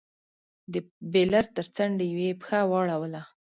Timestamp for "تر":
1.55-1.65